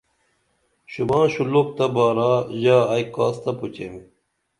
شوباں 0.91 1.25
شُلُوک 1.33 1.67
تہ 1.77 1.85
بارا 1.93 2.31
ژا 2.61 2.77
ائی 2.93 3.05
کاس 3.13 3.35
تہ 3.43 3.51
پُچیم 3.57 3.95